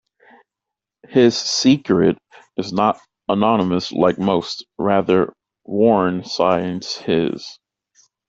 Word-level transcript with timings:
His 1.09 1.37
"secret" 1.37 2.17
is 2.57 2.73
not 2.73 2.99
anonymous 3.29 3.91
like 3.91 4.17
most; 4.17 4.65
rather, 4.79 5.31
Warren 5.63 6.23
signs 6.23 6.95
his. 6.95 7.59